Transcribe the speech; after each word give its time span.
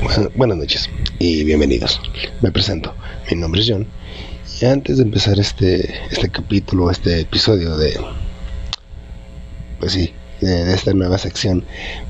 buenas 0.34 0.56
noches 0.56 0.88
y 1.18 1.44
bienvenidos. 1.44 2.00
Me 2.40 2.50
presento, 2.50 2.94
mi 3.30 3.36
nombre 3.36 3.60
es 3.60 3.68
John. 3.68 3.86
Y 4.60 4.64
antes 4.64 4.98
de 4.98 5.04
empezar 5.04 5.38
este, 5.38 5.94
este 6.10 6.28
capítulo, 6.28 6.90
este 6.90 7.20
episodio 7.20 7.76
de, 7.76 7.98
pues 9.78 9.92
sí, 9.92 10.12
de, 10.40 10.74
esta 10.74 10.92
nueva 10.92 11.18
sección, 11.18 11.64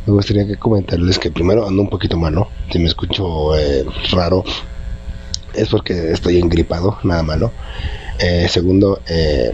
me 0.06 0.12
gustaría 0.12 0.46
que 0.46 0.56
comentarles 0.56 1.18
que 1.18 1.30
primero 1.30 1.66
ando 1.66 1.82
un 1.82 1.90
poquito 1.90 2.16
malo. 2.16 2.48
Si 2.70 2.78
me 2.78 2.86
escucho 2.86 3.56
eh, 3.56 3.84
raro, 4.12 4.44
es 5.54 5.68
porque 5.68 6.12
estoy 6.12 6.38
engripado, 6.38 6.98
nada 7.02 7.22
malo. 7.22 7.52
Eh, 8.18 8.46
segundo, 8.48 9.00
eh, 9.08 9.52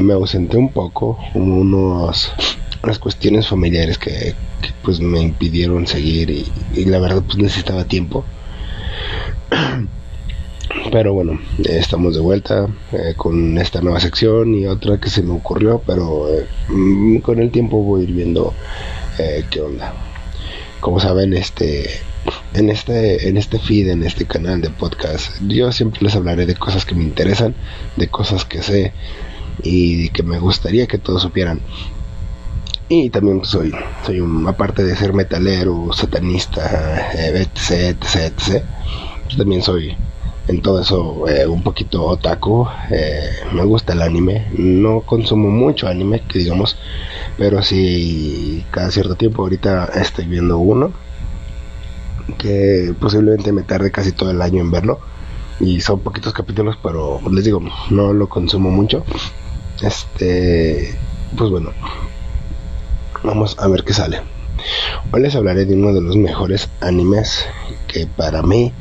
me 0.00 0.12
ausenté 0.12 0.56
un 0.56 0.72
poco, 0.72 1.18
unos 1.34 2.32
unas 2.82 2.98
cuestiones 2.98 3.46
familiares 3.46 3.96
que, 3.96 4.34
pues 4.82 5.00
me 5.00 5.20
impidieron 5.20 5.86
seguir 5.86 6.30
y, 6.30 6.84
la 6.84 6.98
verdad 6.98 7.22
pues 7.24 7.38
necesitaba 7.38 7.84
tiempo. 7.84 8.24
Pero 10.90 11.14
bueno 11.14 11.38
estamos 11.64 12.14
de 12.14 12.20
vuelta 12.20 12.66
eh, 12.92 13.14
con 13.16 13.58
esta 13.58 13.80
nueva 13.80 14.00
sección 14.00 14.54
y 14.54 14.66
otra 14.66 14.98
que 14.98 15.10
se 15.10 15.22
me 15.22 15.32
ocurrió 15.32 15.82
pero 15.86 16.28
eh, 16.32 16.46
con 17.22 17.40
el 17.40 17.50
tiempo 17.50 17.82
voy 17.82 18.00
a 18.00 18.04
ir 18.04 18.12
viendo 18.12 18.54
eh, 19.18 19.44
qué 19.50 19.60
onda. 19.60 19.92
Como 20.80 20.98
saben 20.98 21.34
este 21.34 21.90
en 22.54 22.70
este 22.70 23.28
en 23.28 23.36
este 23.36 23.58
feed 23.58 23.88
en 23.88 24.02
este 24.02 24.26
canal 24.26 24.60
de 24.60 24.70
podcast 24.70 25.40
yo 25.46 25.72
siempre 25.72 26.00
les 26.02 26.14
hablaré 26.14 26.46
de 26.46 26.54
cosas 26.54 26.84
que 26.84 26.94
me 26.94 27.02
interesan 27.04 27.54
de 27.96 28.08
cosas 28.08 28.44
que 28.44 28.62
sé 28.62 28.92
y 29.62 30.08
que 30.10 30.22
me 30.22 30.38
gustaría 30.38 30.86
que 30.86 30.98
todos 30.98 31.22
supieran 31.22 31.60
y 32.92 33.10
también 33.10 33.44
soy, 33.44 33.72
soy 34.04 34.20
un, 34.20 34.46
aparte 34.46 34.84
de 34.84 34.94
ser 34.96 35.12
metalero, 35.12 35.92
satanista, 35.92 37.10
etc, 37.14 37.96
etc, 38.02 38.32
etc, 38.38 38.64
también 39.36 39.62
soy 39.62 39.96
en 40.48 40.60
todo 40.60 40.80
eso 40.80 41.28
eh, 41.28 41.46
un 41.46 41.62
poquito 41.62 42.04
otaku. 42.04 42.66
Eh, 42.90 43.30
me 43.52 43.64
gusta 43.64 43.92
el 43.92 44.02
anime. 44.02 44.46
No 44.56 45.00
consumo 45.00 45.48
mucho 45.48 45.88
anime, 45.88 46.22
que 46.28 46.38
digamos, 46.38 46.76
pero 47.38 47.62
sí 47.62 48.64
cada 48.70 48.90
cierto 48.90 49.14
tiempo. 49.14 49.42
Ahorita 49.42 49.86
estoy 49.94 50.26
viendo 50.26 50.58
uno 50.58 50.92
que 52.38 52.94
posiblemente 53.00 53.52
me 53.52 53.62
tarde 53.62 53.90
casi 53.90 54.12
todo 54.12 54.30
el 54.30 54.42
año 54.42 54.60
en 54.60 54.70
verlo. 54.70 55.00
Y 55.60 55.80
son 55.80 56.00
poquitos 56.00 56.32
capítulos, 56.32 56.76
pero 56.82 57.20
les 57.30 57.44
digo, 57.44 57.60
no 57.90 58.12
lo 58.12 58.28
consumo 58.28 58.70
mucho. 58.70 59.04
Este, 59.80 60.96
pues 61.36 61.50
bueno, 61.50 61.70
Vamos 63.24 63.56
a 63.60 63.68
ver 63.68 63.84
qué 63.84 63.92
sale. 63.92 64.20
Hoy 65.12 65.22
les 65.22 65.36
hablaré 65.36 65.64
de 65.64 65.74
uno 65.74 65.94
de 65.94 66.00
los 66.00 66.16
mejores 66.16 66.68
animes 66.80 67.46
que 67.86 68.08
para 68.08 68.42
mí 68.42 68.72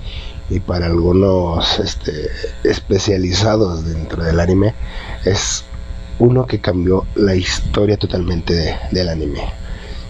y 0.49 0.59
para 0.59 0.87
algunos 0.87 1.77
este, 1.77 2.27
especializados 2.63 3.85
dentro 3.85 4.23
del 4.23 4.39
anime 4.39 4.73
es 5.25 5.63
uno 6.17 6.47
que 6.47 6.59
cambió 6.59 7.05
la 7.13 7.35
historia 7.35 7.97
totalmente 7.97 8.79
del 8.89 9.09
anime. 9.09 9.41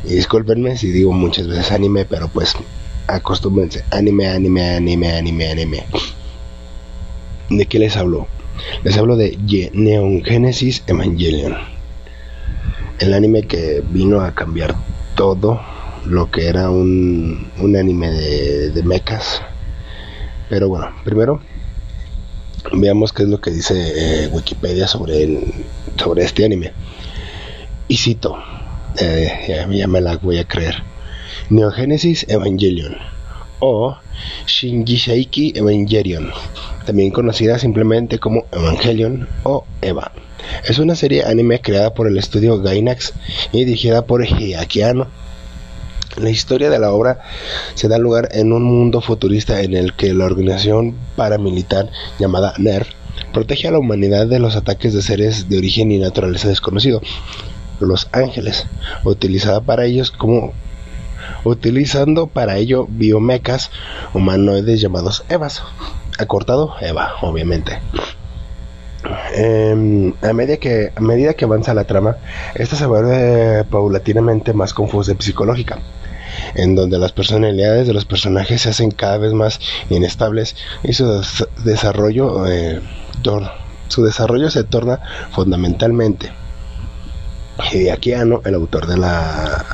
Y 0.06 0.16
discúlpenme 0.16 0.78
si 0.78 0.92
digo 0.92 1.12
muchas 1.12 1.48
veces 1.50 1.74
anime, 1.74 2.06
pero 2.06 2.30
pues 2.30 2.56
acostúmbrense. 3.08 3.84
Anime, 3.92 4.30
anime, 4.30 4.76
anime, 4.76 5.12
anime, 5.12 5.52
anime. 5.52 5.84
¿De 7.50 7.66
qué 7.66 7.80
les 7.80 7.98
hablo? 7.98 8.28
Les 8.86 8.98
hablo 8.98 9.18
de 9.18 9.38
Neon 9.74 10.24
Genesis 10.24 10.84
Evangelion 10.88 11.81
el 13.02 13.16
anime 13.16 13.44
que 13.44 13.84
vino 13.90 14.22
a 14.22 14.34
cambiar 14.36 14.76
todo 15.16 15.60
lo 16.06 16.30
que 16.30 16.48
era 16.48 16.70
un, 16.70 17.50
un 17.60 17.76
anime 17.76 18.12
de, 18.12 18.84
mechas. 18.84 19.42
Pero 20.50 20.70
bueno, 20.70 20.90
primero 21.04 21.42
veamos 22.74 23.12
qué 23.12 23.24
es 23.24 23.30
lo 23.30 23.42
que 23.42 23.50
dice 23.50 24.26
eh, 24.26 24.28
Wikipedia 24.28 24.88
sobre, 24.88 25.40
sobre 25.98 26.24
este 26.24 26.46
anime. 26.46 26.74
Y 27.88 27.98
cito, 27.98 28.38
eh, 29.00 29.66
ya, 29.72 29.88
me 29.88 30.00
la 30.00 30.18
voy 30.18 30.38
a 30.38 30.48
creer. 30.48 30.76
Neogenesis 31.50 32.28
Evangelion 32.30 32.98
o 33.60 33.98
Shinji 34.46 35.54
Evangelion, 35.56 36.32
también 36.86 37.12
conocida 37.12 37.58
simplemente 37.58 38.20
como 38.20 38.46
Evangelion 38.52 39.28
o 39.44 39.66
Eva 39.82 40.12
es 40.66 40.80
una 40.80 40.96
serie 40.96 41.24
anime 41.24 41.62
creada 41.62 41.94
por 41.94 42.08
el 42.08 42.18
estudio 42.18 42.62
Gainax 42.62 43.14
y 43.52 43.66
dirigida 43.66 44.06
por 44.06 44.26
Hideaki 44.26 44.82
La 46.18 46.30
historia 46.30 46.70
de 46.70 46.80
la 46.80 46.92
obra 46.92 47.22
se 47.76 47.88
da 47.88 47.98
lugar 47.98 48.30
en 48.32 48.54
un 48.54 48.64
mundo 48.64 49.02
futurista 49.02 49.62
en 49.62 49.74
el 49.76 49.94
que 49.94 50.14
la 50.14 50.26
organización 50.26 50.96
paramilitar 51.16 51.90
llamada 52.20 52.54
NER 52.58 52.88
protege 53.34 53.68
a 53.68 53.72
la 53.72 53.80
humanidad 53.80 54.28
de 54.28 54.40
los 54.40 54.56
ataques 54.56 54.94
de 54.94 55.02
seres 55.02 55.50
de 55.50 55.58
origen 55.58 55.92
y 55.92 55.98
naturaleza 55.98 56.50
desconocido, 56.50 57.02
los 57.80 58.08
ángeles, 58.12 58.68
utilizada 59.04 59.62
para 59.62 59.86
ellos 59.86 60.12
como 60.12 60.54
utilizando 61.44 62.28
para 62.28 62.58
ello 62.58 62.88
biomecas 62.90 63.72
humanoides 64.14 64.82
llamados 64.82 65.24
Evas, 65.30 65.64
acortado 66.18 66.76
Eva, 66.82 67.14
obviamente. 67.22 67.80
Em, 69.34 70.14
a, 70.22 70.34
medida 70.34 70.58
que, 70.58 71.46
avanza 71.46 71.74
la 71.74 71.86
trama, 71.86 72.18
esta 72.56 72.76
se 72.76 72.86
vuelve 72.86 73.64
paulatinamente 73.66 74.54
más 74.54 74.74
confusa 74.74 75.14
y 75.18 75.24
psicológica, 75.24 75.80
en 76.56 76.76
donde 76.76 77.00
las 77.00 77.12
personalidades 77.12 77.88
de 77.88 77.94
los 77.94 78.06
personajes 78.06 78.62
se 78.62 78.70
hacen 78.70 78.92
cada 78.92 79.18
vez 79.18 79.34
más 79.34 79.60
inestables 79.90 80.56
y 80.84 80.94
su 80.94 81.24
desarrollo, 81.64 82.46
eh, 82.48 82.82
desarrollo 83.98 84.50
se 84.50 84.64
torna 84.64 85.00
fundamentalmente. 85.32 86.32
Hideaki 87.72 88.14
Anno, 88.14 88.42
el 88.46 88.56
autor 88.56 88.88
de 88.88 88.98
la, 88.98 89.66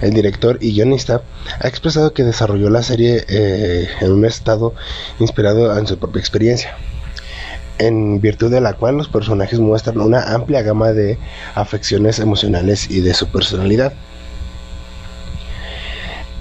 el 0.00 0.12
director 0.12 0.58
y 0.60 0.72
guionista, 0.72 1.22
ha 1.60 1.68
expresado 1.68 2.12
que 2.12 2.24
desarrolló 2.24 2.70
la 2.70 2.82
serie 2.82 3.24
eh, 3.28 3.88
en 4.00 4.12
un 4.12 4.24
estado 4.24 4.74
inspirado 5.18 5.76
en 5.78 5.86
su 5.86 5.98
propia 5.98 6.20
experiencia 6.20 6.76
en 7.80 8.20
virtud 8.20 8.50
de 8.50 8.60
la 8.60 8.74
cual 8.74 8.98
los 8.98 9.08
personajes 9.08 9.58
muestran 9.58 10.00
una 10.00 10.34
amplia 10.34 10.62
gama 10.62 10.92
de 10.92 11.18
afecciones 11.54 12.18
emocionales 12.18 12.90
y 12.90 13.00
de 13.00 13.14
su 13.14 13.26
personalidad. 13.28 13.94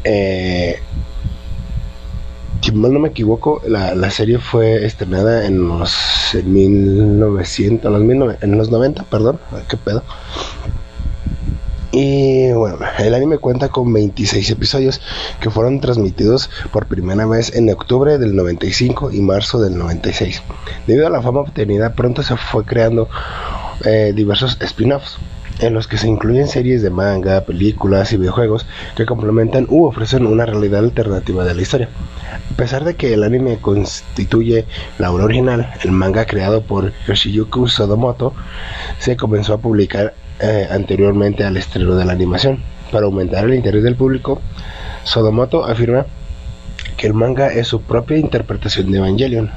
Eh, 0.03 0.79
si 2.61 2.72
mal 2.73 2.94
no 2.94 3.00
me 3.00 3.09
equivoco, 3.09 3.61
la, 3.66 4.11
serie 4.11 4.38
fue 4.38 4.85
estrenada 4.85 5.45
en 5.45 5.66
los 5.66 5.95
1900, 6.44 8.01
en 8.01 8.19
los, 8.19 8.44
en 8.44 8.57
los 8.57 8.69
90, 8.69 9.03
perdón, 9.03 9.39
qué 9.69 9.77
pedo. 9.77 10.03
Y 11.91 12.51
bueno, 12.51 12.77
el 13.00 13.16
anime 13.16 13.39
cuenta 13.39 13.69
con 13.69 13.91
26 13.91 14.51
episodios 14.51 15.01
que 15.39 15.50
fueron 15.50 15.79
transmitidos 15.79 16.50
por 16.72 16.85
primera 16.85 17.25
vez 17.25 17.55
en 17.55 17.69
octubre 17.69 18.19
del 18.19 18.35
95 18.35 19.11
y 19.11 19.22
marzo 19.22 19.59
del 19.59 19.75
96. 19.77 20.44
Debido 20.85 21.07
a 21.07 21.09
la 21.09 21.22
fama 21.22 21.41
obtenida, 21.41 21.94
pronto 21.94 22.22
se 22.22 22.38
fue 22.38 22.63
creando 22.63 23.09
eh, 23.85 24.13
diversos 24.16 24.57
spin-offs 24.61 25.17
en 25.59 25.73
los 25.73 25.88
que 25.88 25.97
se 25.97 26.07
incluyen 26.07 26.47
series 26.47 26.81
de 26.81 26.89
manga, 26.89 27.41
películas 27.41 28.13
y 28.13 28.17
videojuegos 28.17 28.66
que 28.95 29.06
complementan 29.06 29.66
u 29.69 29.85
ofrecen 29.85 30.25
una 30.25 30.45
realidad 30.45 30.79
alternativa 30.79 31.44
de 31.44 31.56
la 31.56 31.61
historia. 31.61 31.89
A 32.51 32.56
pesar 32.56 32.83
de 32.83 32.95
que 32.95 33.13
el 33.13 33.23
anime 33.23 33.57
constituye 33.57 34.66
la 35.00 35.11
obra 35.11 35.25
original, 35.25 35.73
el 35.83 35.91
manga 35.91 36.25
creado 36.25 36.61
por 36.61 36.94
Yoshiyuki 37.07 37.67
Sodomoto 37.67 38.33
se 39.00 39.17
comenzó 39.17 39.53
a 39.53 39.57
publicar 39.57 40.13
eh, 40.39 40.67
anteriormente 40.72 41.44
al 41.44 41.57
estreno 41.57 41.95
de 41.95 42.05
la 42.05 42.13
animación. 42.13 42.63
Para 42.91 43.05
aumentar 43.05 43.44
el 43.45 43.55
interés 43.55 43.83
del 43.83 43.95
público, 43.95 44.41
Sodomoto 45.03 45.66
afirma 45.66 46.05
que 46.95 47.07
el 47.07 47.13
manga 47.13 47.47
es 47.47 47.68
su 47.68 47.81
propia 47.81 48.18
interpretación 48.18 48.91
de 48.91 49.00
Evangelion, 49.00 49.51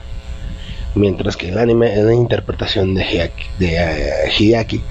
mientras 0.94 1.37
que 1.37 1.50
el 1.50 1.58
anime 1.58 1.94
es 1.94 2.05
la 2.05 2.14
interpretación 2.14 2.94
de 2.94 3.05
Hideaki. 3.05 4.79
De, 4.79 4.82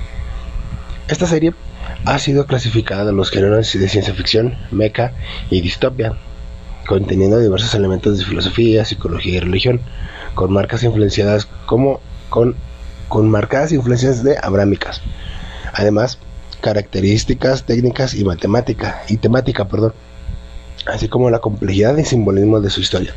Esta 1.08 1.28
serie 1.28 1.54
ha 2.06 2.20
sido 2.20 2.46
clasificada 2.46 3.10
en 3.10 3.18
los 3.18 3.30
géneros 3.30 3.74
de 3.74 3.90
ciencia 3.90 4.14
ficción, 4.14 4.56
mecha 4.72 5.12
y 5.50 5.62
distopia, 5.62 6.14
conteniendo 6.88 7.38
diversos 7.38 7.76
elementos 7.76 8.18
de 8.18 8.26
filosofía, 8.26 8.86
psicología 8.86 9.38
y 9.38 9.40
religión, 9.42 9.82
con 10.36 10.54
marcas 10.54 10.84
influenciadas 10.84 11.48
como 11.66 12.00
con, 12.30 12.56
con 13.10 13.30
marcadas 13.30 13.74
influencias 13.74 14.24
de 14.24 14.38
abrámicas 14.42 15.02
Además, 15.74 16.18
características 16.62 17.64
técnicas 17.64 18.14
y 18.14 18.24
matemática 18.24 19.04
y 19.08 19.18
temática, 19.18 19.68
perdón, 19.68 19.94
así 20.86 21.08
como 21.08 21.30
la 21.30 21.40
complejidad 21.40 21.98
y 21.98 22.06
simbolismo 22.06 22.60
de 22.60 22.70
su 22.70 22.82
historia, 22.82 23.14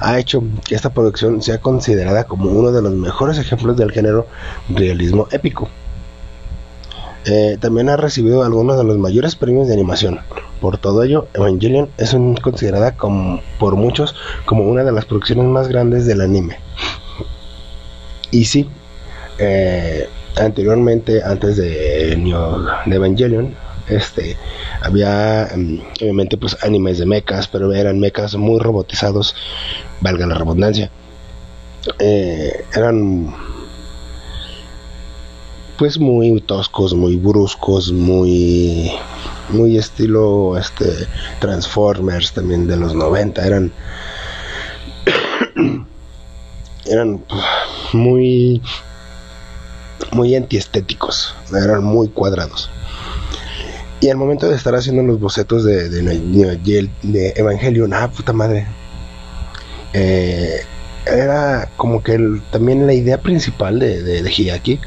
ha 0.00 0.18
hecho 0.18 0.42
que 0.66 0.74
esta 0.74 0.90
producción 0.90 1.42
sea 1.42 1.58
considerada 1.58 2.24
como 2.24 2.50
uno 2.50 2.72
de 2.72 2.82
los 2.82 2.92
mejores 2.92 3.38
ejemplos 3.38 3.76
del 3.76 3.92
género 3.92 4.26
realismo 4.68 5.26
épico. 5.32 5.68
Eh, 7.26 7.56
también 7.58 7.88
ha 7.88 7.96
recibido 7.96 8.42
algunos 8.42 8.76
de 8.76 8.84
los 8.84 8.98
mayores 8.98 9.34
premios 9.34 9.66
de 9.66 9.74
animación. 9.74 10.20
Por 10.60 10.76
todo 10.76 11.02
ello, 11.02 11.26
Evangelion 11.32 11.88
es 11.96 12.14
considerada 12.42 12.96
como, 12.96 13.40
por 13.58 13.76
muchos 13.76 14.14
como 14.44 14.64
una 14.64 14.84
de 14.84 14.92
las 14.92 15.06
producciones 15.06 15.46
más 15.46 15.68
grandes 15.68 16.06
del 16.06 16.20
anime. 16.20 16.58
Y 18.30 18.44
sí, 18.44 18.68
eh, 19.38 20.08
anteriormente, 20.36 21.22
antes 21.22 21.56
de, 21.56 22.16
de 22.86 22.96
Evangelion, 22.96 23.54
este 23.88 24.36
había 24.80 25.48
mm, 25.54 25.78
obviamente 26.00 26.36
pues 26.36 26.56
animes 26.62 26.98
de 26.98 27.06
mechas 27.06 27.48
pero 27.48 27.72
eran 27.72 28.00
mechas 28.00 28.34
muy 28.34 28.58
robotizados 28.58 29.34
valga 30.00 30.26
la 30.26 30.34
redundancia. 30.34 30.90
Eh, 31.98 32.64
eran 32.74 33.34
pues 35.76 35.98
muy 35.98 36.40
toscos 36.40 36.94
muy 36.94 37.16
bruscos 37.16 37.92
muy 37.92 38.90
muy 39.50 39.76
estilo 39.76 40.56
este 40.56 41.06
Transformers 41.40 42.32
también 42.32 42.66
de 42.66 42.76
los 42.76 42.94
90 42.94 43.46
eran 43.46 43.72
eran 46.86 47.22
muy 47.92 48.62
muy 50.14 50.34
antiestéticos 50.34 51.34
eran 51.52 51.84
muy 51.84 52.08
cuadrados 52.08 52.70
y 54.00 54.10
al 54.10 54.16
momento 54.16 54.48
de 54.48 54.56
estar 54.56 54.74
haciendo 54.74 55.02
los 55.02 55.18
bocetos 55.18 55.64
de, 55.64 55.88
de, 55.88 56.90
de 57.02 57.32
Evangelion, 57.36 57.94
ah, 57.94 58.10
puta 58.10 58.34
madre. 58.34 58.66
Eh, 59.94 60.60
era 61.06 61.70
como 61.76 62.02
que 62.02 62.18
también 62.50 62.86
la 62.86 62.92
idea 62.92 63.22
principal 63.22 63.78
de, 63.78 64.02
de, 64.02 64.22
de 64.22 64.30
Hiaki 64.30 64.78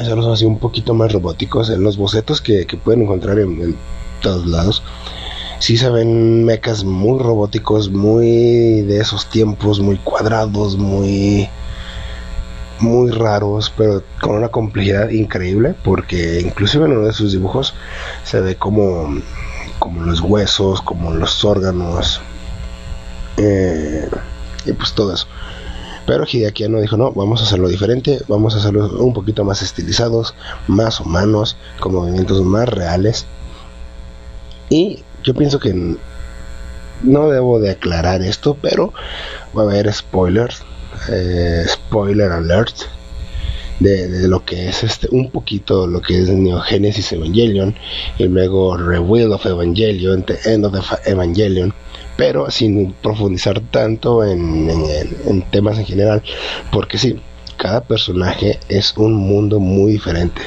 hacerlos 0.00 0.26
así 0.26 0.44
un 0.44 0.58
poquito 0.58 0.94
más 0.94 1.12
robóticos. 1.12 1.70
En 1.70 1.82
los 1.82 1.96
bocetos 1.96 2.40
que, 2.40 2.66
pueden 2.82 3.02
encontrar 3.02 3.38
en, 3.38 3.76
todos 4.20 4.46
lados, 4.46 4.82
sí 5.58 5.76
se 5.76 5.90
ven 5.90 6.44
mechas 6.44 6.84
muy 6.84 7.18
robóticos, 7.18 7.90
muy 7.90 8.82
de 8.82 9.00
esos 9.00 9.28
tiempos, 9.28 9.80
muy 9.80 9.96
cuadrados, 9.98 10.76
muy 10.76 11.48
muy 12.80 13.10
raros, 13.10 13.72
pero 13.76 14.02
con 14.20 14.36
una 14.36 14.48
complejidad 14.48 15.10
increíble, 15.10 15.74
porque 15.84 16.40
inclusive 16.40 16.86
en 16.86 16.92
uno 16.92 17.06
de 17.06 17.12
sus 17.12 17.32
dibujos 17.32 17.74
se 18.24 18.40
ve 18.40 18.56
como, 18.56 19.14
como 19.78 20.02
los 20.02 20.20
huesos, 20.20 20.82
como 20.82 21.12
los 21.12 21.44
órganos, 21.44 22.20
eh, 23.36 24.08
y 24.64 24.72
pues 24.72 24.92
todo 24.92 25.14
eso. 25.14 25.26
Pero 26.06 26.26
Hideaki 26.30 26.68
no 26.68 26.80
dijo, 26.80 26.96
no, 26.96 27.12
vamos 27.12 27.40
a 27.40 27.44
hacerlo 27.44 27.68
diferente, 27.68 28.20
vamos 28.28 28.54
a 28.54 28.58
hacerlo 28.58 28.90
un 28.98 29.14
poquito 29.14 29.42
más 29.44 29.62
estilizados, 29.62 30.34
más 30.68 31.00
humanos, 31.00 31.56
con 31.80 31.94
movimientos 31.94 32.42
más 32.42 32.68
reales. 32.68 33.26
Y 34.68 35.02
yo 35.22 35.34
pienso 35.34 35.58
que 35.58 35.96
no 37.02 37.28
debo 37.30 37.58
de 37.58 37.70
aclarar 37.70 38.20
esto, 38.20 38.56
pero 38.60 38.92
va 39.56 39.62
a 39.62 39.64
haber 39.64 39.90
spoilers 39.92 40.62
eh, 41.10 41.64
spoiler 41.68 42.32
alert 42.32 42.74
de, 43.80 44.28
lo 44.28 44.44
que 44.44 44.68
es 44.68 44.84
este 44.84 45.08
un 45.10 45.30
poquito 45.30 45.86
lo 45.86 46.00
que 46.00 46.20
es 46.20 46.28
Neogenesis 46.28 47.12
Evangelion 47.12 47.74
y 48.18 48.24
luego 48.24 48.76
Reveal 48.76 49.32
of 49.32 49.46
Evangelion, 49.46 50.22
The 50.22 50.38
End 50.44 50.64
of 50.64 50.74
Evangelion 51.04 51.74
pero 52.16 52.50
sin 52.50 52.92
profundizar 52.92 53.60
tanto 53.60 54.24
en, 54.24 54.70
en, 54.70 55.42
temas 55.50 55.78
en 55.78 55.86
general 55.86 56.22
porque 56.70 56.98
sí 56.98 57.20
cada 57.56 57.82
personaje 57.82 58.58
es 58.68 58.96
un 58.96 59.14
mundo 59.14 59.60
muy 59.60 59.92
diferente. 59.92 60.42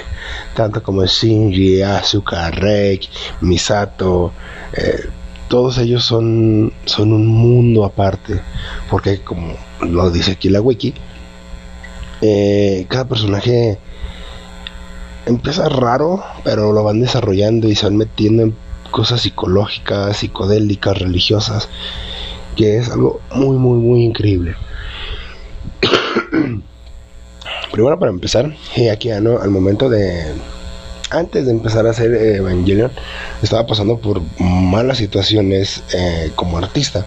Tanto 0.56 0.84
como 0.84 1.06
Shinji, 1.06 1.82
Asuka, 1.82 2.52
Rei, 2.52 3.00
Misato 3.42 4.34
eh, 4.74 5.10
todos 5.48 5.78
ellos 5.78 6.04
son, 6.04 6.74
son 6.86 7.14
un 7.14 7.28
mundo 7.28 7.86
aparte, 7.86 8.42
porque 8.90 9.22
como 9.22 9.54
lo 9.82 10.10
dice 10.12 10.32
aquí 10.34 10.50
la 10.50 10.62
wiki, 10.62 10.94
eh, 12.22 12.86
cada 12.90 13.08
personaje 13.08 13.78
empieza 15.26 15.70
raro, 15.70 16.24
pero 16.44 16.74
lo 16.74 16.84
van 16.84 17.02
desarrollando 17.02 17.70
y 17.70 17.76
se 17.76 17.86
van 17.86 17.98
metiendo 17.98 18.44
en 18.44 18.56
cosas 18.92 19.22
psicológicas, 19.22 20.18
psicodélicas, 20.18 20.98
religiosas, 20.98 21.70
que 22.56 22.78
es 22.78 22.90
algo 22.90 23.22
muy, 23.32 23.58
muy, 23.58 23.80
muy 23.80 24.04
increíble. 24.04 24.56
Primero 27.72 28.00
para 28.00 28.12
empezar, 28.12 28.56
aquí 28.92 29.12
al 29.12 29.50
momento 29.50 29.90
de 29.90 30.34
antes 31.10 31.46
de 31.46 31.52
empezar 31.52 31.88
a 31.88 31.92
hacer 31.92 32.14
Evangelion, 32.14 32.92
estaba 33.42 33.66
pasando 33.66 33.98
por 33.98 34.22
malas 34.40 34.98
situaciones 34.98 35.84
eh, 35.94 36.32
como 36.36 36.58
artista. 36.58 37.06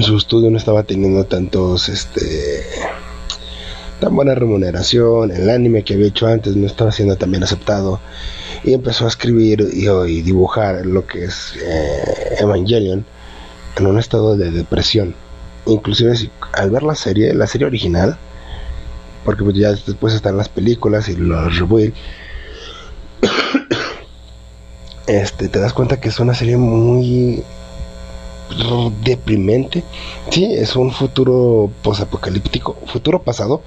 Su 0.00 0.16
estudio 0.16 0.50
no 0.50 0.56
estaba 0.56 0.84
teniendo 0.84 1.24
tantos, 1.24 1.88
este, 1.88 2.64
tan 4.00 4.14
buena 4.14 4.34
remuneración. 4.34 5.30
El 5.32 5.50
anime 5.50 5.84
que 5.84 5.94
había 5.94 6.06
hecho 6.06 6.26
antes 6.26 6.56
no 6.56 6.66
estaba 6.66 6.92
siendo 6.92 7.16
tan 7.16 7.30
bien 7.30 7.42
aceptado. 7.42 8.00
Y 8.64 8.74
empezó 8.74 9.06
a 9.06 9.08
escribir 9.08 9.68
y, 9.72 10.22
dibujar 10.22 10.86
lo 10.86 11.06
que 11.06 11.24
es 11.24 11.54
eh, 11.60 12.36
Evangelion 12.38 13.04
en 13.76 13.86
un 13.86 13.98
estado 13.98 14.36
de 14.36 14.50
depresión. 14.50 15.14
Inclusive 15.66 16.14
al 16.52 16.70
ver 16.70 16.84
la 16.84 16.94
serie, 16.94 17.34
la 17.34 17.46
serie 17.46 17.66
original, 17.66 18.16
porque 19.24 19.44
pues 19.44 19.56
ya 19.56 19.72
después 19.72 20.14
están 20.14 20.36
las 20.36 20.48
películas 20.48 21.08
y 21.08 21.16
los 21.16 21.58
reboots 21.58 21.94
este, 25.06 25.48
te 25.48 25.58
das 25.58 25.72
cuenta 25.72 26.00
que 26.00 26.08
es 26.08 26.20
una 26.20 26.34
serie 26.34 26.56
muy 26.56 27.44
deprimente. 29.02 29.82
Sí, 30.30 30.52
es 30.54 30.76
un 30.76 30.92
futuro 30.92 31.70
posapocalíptico, 31.82 32.76
futuro 32.86 33.22
pasado, 33.22 33.62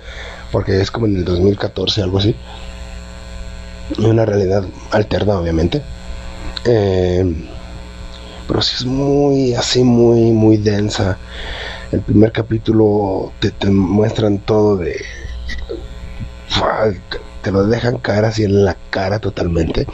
porque 0.52 0.82
es 0.82 0.92
como 0.92 1.08
en 1.08 1.18
el 1.18 1.26
2014, 1.26 2.02
algo 2.02 2.20
así. 2.20 2.36
Una 4.00 4.26
realidad 4.26 4.64
alterna, 4.92 5.38
obviamente. 5.38 5.82
Eh, 6.66 7.48
pero 8.48 8.62
sí 8.62 8.76
es 8.78 8.86
muy, 8.86 9.54
así, 9.54 9.84
muy, 9.84 10.32
muy 10.32 10.58
densa. 10.58 11.18
El 11.92 12.02
primer 12.02 12.32
capítulo 12.32 13.32
te, 13.40 13.52
te 13.52 13.70
muestran 13.70 14.40
todo 14.40 14.78
de. 14.78 14.96
Te 17.42 17.52
lo 17.52 17.68
dejan 17.68 17.98
caer 17.98 18.26
así 18.26 18.44
en 18.44 18.66
la 18.66 18.76
cara 18.90 19.20
totalmente 19.20 19.86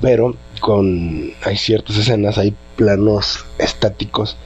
pero 0.00 0.34
con 0.60 1.32
hay 1.44 1.56
ciertas 1.56 1.96
escenas, 1.96 2.38
hay 2.38 2.54
planos 2.76 3.44
estáticos 3.58 4.36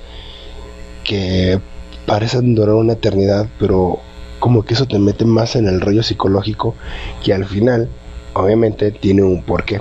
que 1.04 1.60
parecen 2.06 2.54
durar 2.54 2.74
una 2.74 2.94
eternidad, 2.94 3.48
pero 3.58 3.98
como 4.38 4.64
que 4.64 4.74
eso 4.74 4.86
te 4.86 4.98
mete 4.98 5.24
más 5.24 5.56
en 5.56 5.68
el 5.68 5.80
rollo 5.80 6.02
psicológico 6.02 6.74
que 7.22 7.32
al 7.32 7.44
final 7.44 7.88
obviamente 8.34 8.90
tiene 8.90 9.22
un 9.22 9.42
porqué. 9.42 9.80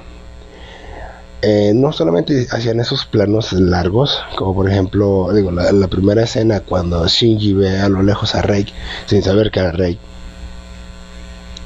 Eh, 1.41 1.73
no 1.75 1.91
solamente 1.91 2.47
hacían 2.51 2.79
esos 2.79 3.05
planos 3.05 3.51
largos, 3.51 4.21
como 4.37 4.55
por 4.55 4.69
ejemplo, 4.69 5.27
digo, 5.33 5.51
la, 5.51 5.87
primera 5.89 6.23
escena 6.23 6.61
cuando 6.61 7.05
Shinji 7.05 7.53
ve 7.53 7.79
a 7.81 7.89
lo 7.89 8.01
lejos 8.01 8.33
a 8.35 8.41
Rey 8.41 8.65
sin 9.07 9.21
saber 9.21 9.51
que 9.51 9.59
era 9.59 9.71
Rey. 9.73 9.99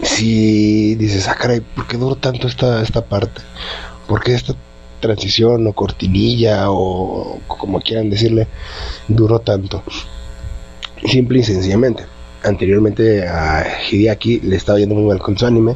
Si 0.02 0.96
dices, 0.96 1.28
ah, 1.28 1.36
caray, 1.36 1.60
¿por 1.60 1.86
qué 1.86 1.98
duró 1.98 2.16
tanto 2.16 2.48
esta, 2.48 2.82
esta 2.82 3.06
parte? 3.06 3.42
Porque 4.08 4.34
esta 4.34 4.56
transición 5.00 5.68
o 5.68 5.74
cortinilla 5.74 6.72
o 6.72 7.40
como 7.48 7.80
quieran 7.82 8.10
decirle 8.10 8.48
duró 9.08 9.40
tanto? 9.40 9.84
Simple 11.06 11.40
y 11.40 11.44
sencillamente. 11.44 12.06
Anteriormente 12.44 13.28
a 13.28 13.66
Hideaki 13.90 14.40
le 14.42 14.56
estaba 14.56 14.80
yendo 14.80 14.96
muy 14.96 15.06
mal 15.06 15.20
con 15.20 15.38
su 15.38 15.46
anime, 15.46 15.76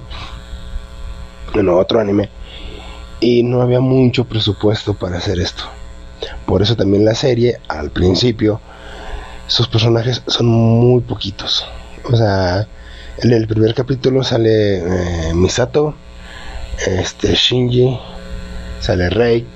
bueno, 1.53 1.77
otro 1.77 1.99
anime, 1.99 2.29
y 3.19 3.43
no 3.43 3.61
había 3.61 3.79
mucho 3.79 4.25
presupuesto 4.25 4.93
para 4.93 5.17
hacer 5.17 5.39
esto. 5.39 5.63
Por 6.45 6.61
eso 6.61 6.75
también 6.75 7.03
la 7.03 7.15
serie, 7.15 7.59
al 7.67 7.91
principio, 7.91 8.61
sus 9.47 9.67
personajes 9.67 10.21
son 10.27 10.45
muy 10.47 11.01
poquitos. 11.01 11.65
O 12.11 12.15
sea, 12.15 12.67
en 13.17 13.31
el 13.31 13.47
primer 13.47 13.73
capítulo 13.73 14.23
sale 14.23 14.77
eh, 14.77 15.33
Misato, 15.33 15.95
este 16.87 17.35
Shinji, 17.35 17.99
sale 18.81 19.09
Rey, 19.09 19.47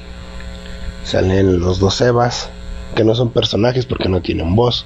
salen 1.04 1.60
los 1.60 1.80
dos 1.80 2.00
Evas, 2.00 2.50
que 2.96 3.04
no 3.04 3.14
son 3.14 3.32
personajes 3.32 3.86
porque 3.86 4.08
no 4.08 4.22
tienen 4.22 4.56
voz, 4.56 4.86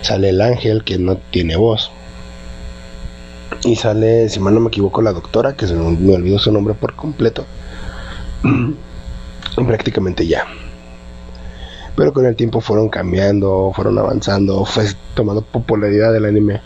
sale 0.00 0.30
el 0.30 0.40
ángel 0.40 0.82
que 0.82 0.98
no 0.98 1.16
tiene 1.16 1.54
voz, 1.54 1.92
y 3.64 3.76
sale, 3.76 4.28
si 4.28 4.40
mal 4.40 4.54
no 4.54 4.60
me 4.60 4.68
equivoco, 4.68 5.02
la 5.02 5.12
doctora, 5.12 5.56
que 5.56 5.66
se 5.66 5.74
me 5.74 6.14
olvidó 6.14 6.38
su 6.38 6.52
nombre 6.52 6.74
por 6.74 6.94
completo, 6.94 7.44
prácticamente 9.66 10.26
ya. 10.26 10.44
Pero 11.96 12.12
con 12.12 12.26
el 12.26 12.36
tiempo 12.36 12.60
fueron 12.60 12.88
cambiando, 12.88 13.72
fueron 13.74 13.98
avanzando, 13.98 14.64
fue 14.64 14.84
tomando 15.14 15.42
popularidad 15.42 16.14
el 16.14 16.26
anime. 16.26 16.60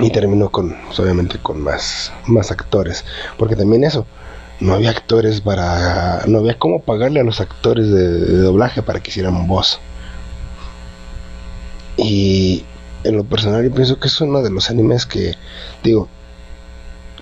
y 0.00 0.10
terminó 0.10 0.50
con, 0.50 0.76
obviamente, 0.98 1.38
con 1.38 1.60
más, 1.60 2.12
más 2.26 2.50
actores. 2.50 3.04
Porque 3.38 3.54
también 3.54 3.84
eso, 3.84 4.06
no 4.60 4.74
había 4.74 4.90
actores 4.90 5.40
para. 5.40 6.24
No 6.26 6.38
había 6.38 6.58
cómo 6.58 6.82
pagarle 6.82 7.20
a 7.20 7.24
los 7.24 7.40
actores 7.40 7.90
de, 7.90 8.38
doblaje 8.38 8.82
para 8.82 9.00
que 9.00 9.10
hicieran 9.10 9.46
voz. 9.46 9.80
Y 11.96 12.64
en 13.04 13.16
lo 13.16 13.24
personal, 13.24 13.64
yo 13.64 13.74
pienso 13.74 13.98
que 13.98 14.08
es 14.08 14.20
uno 14.20 14.42
de 14.42 14.50
los 14.50 14.70
animes 14.70 15.06
que, 15.06 15.34
digo, 15.82 16.08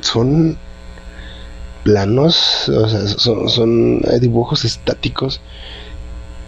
son 0.01 0.59
planos, 1.85 2.69
o 2.69 2.89
sea, 2.89 3.07
son, 3.07 3.49
son 3.49 4.01
dibujos 4.21 4.65
estáticos 4.65 5.41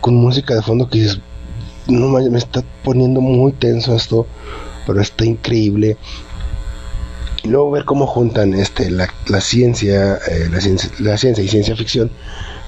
con 0.01 0.15
música 0.15 0.55
de 0.55 0.63
fondo 0.63 0.89
que 0.89 0.99
dices, 0.99 1.21
no 1.87 2.09
me 2.09 2.39
está 2.39 2.63
poniendo 2.85 3.21
muy 3.21 3.53
tenso 3.53 3.95
esto 3.95 4.27
pero 4.87 5.01
está 5.01 5.25
increíble. 5.25 5.97
Y 7.43 7.49
luego 7.49 7.71
ver 7.71 7.85
cómo 7.85 8.07
juntan 8.07 8.55
este, 8.55 8.91
la, 8.91 9.09
ciencia, 9.41 10.17
eh, 10.17 10.49
la, 10.51 10.61
ciencia, 10.61 10.91
la 10.99 11.17
ciencia 11.17 11.43
y 11.43 11.49
ciencia 11.49 11.77
ficción 11.77 12.11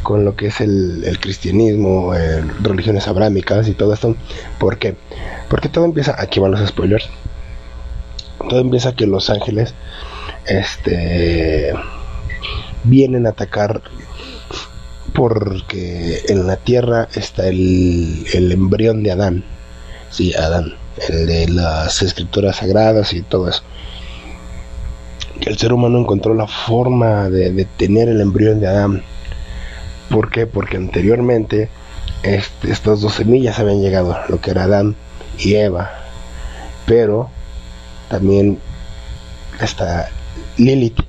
con 0.02 0.24
lo 0.24 0.34
que 0.34 0.46
es 0.46 0.60
el, 0.60 1.18
cristianismo, 1.20 2.14
eh, 2.14 2.42
religiones 2.62 3.06
abrámicas 3.06 3.68
y 3.68 3.72
todo 3.72 3.92
esto. 3.92 4.16
¿Por 4.58 4.78
qué? 4.78 4.96
Porque 5.48 5.68
todo 5.68 5.84
empieza, 5.84 6.16
aquí 6.18 6.40
van 6.40 6.52
los 6.52 6.66
spoilers, 6.66 7.08
todo 8.48 8.60
empieza 8.60 8.94
que 8.94 9.06
los 9.06 9.30
ángeles 9.30 9.74
este, 10.46 11.72
vienen 12.84 13.26
a 13.26 13.30
atacar 13.30 13.82
porque 15.12 16.22
en 16.28 16.46
la 16.46 16.56
tierra 16.56 17.08
está 17.14 17.46
el, 17.46 18.24
el 18.32 18.50
embrión 18.50 19.02
de 19.02 19.12
Adán. 19.12 19.44
Sí, 20.10 20.34
Adán 20.34 20.74
el 21.08 21.26
de 21.26 21.48
las 21.48 22.02
escrituras 22.02 22.56
sagradas 22.56 23.12
y 23.12 23.22
todo 23.22 23.48
eso. 23.48 23.62
El 25.44 25.58
ser 25.58 25.72
humano 25.72 25.98
encontró 25.98 26.34
la 26.34 26.46
forma 26.46 27.28
de, 27.28 27.66
tener 27.76 28.08
el 28.08 28.20
embrión 28.20 28.60
de 28.60 28.68
Adán. 28.68 29.02
¿Por 30.08 30.30
qué? 30.30 30.46
Porque 30.46 30.76
anteriormente 30.76 31.68
este, 32.22 32.70
estas 32.70 33.00
dos 33.00 33.14
semillas 33.14 33.58
habían 33.58 33.80
llegado, 33.80 34.16
lo 34.28 34.40
que 34.40 34.52
era 34.52 34.64
Adán 34.64 34.94
y 35.38 35.54
Eva. 35.54 35.90
Pero 36.86 37.28
también 38.08 38.58
está 39.60 40.10
Lilith. 40.58 41.00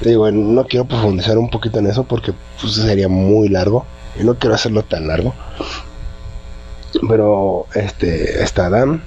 Digo, 0.00 0.30
no 0.30 0.66
quiero 0.66 0.86
profundizar 0.86 1.36
un 1.36 1.50
poquito 1.50 1.80
en 1.80 1.88
eso 1.88 2.04
porque 2.04 2.32
pues, 2.60 2.74
sería 2.74 3.08
muy 3.08 3.48
largo 3.48 3.84
y 4.18 4.24
no 4.24 4.36
quiero 4.36 4.54
hacerlo 4.54 4.84
tan 4.84 5.08
largo. 5.08 5.34
Pero 7.08 7.66
este 7.74 8.42
está 8.42 8.66
Adán, 8.66 9.02